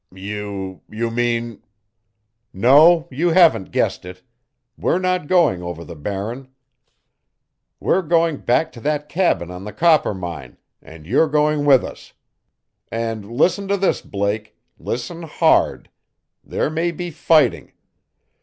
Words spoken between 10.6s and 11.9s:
and you're going with